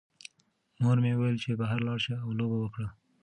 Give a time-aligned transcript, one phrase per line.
[0.81, 2.87] مور مې وویل چې بهر لاړ شه او لوبه وکړه.